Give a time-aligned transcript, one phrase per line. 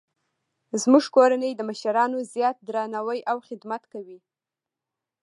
[0.81, 4.19] زموږ کورنۍ د مشرانو زیات درناوی او خدمت کوي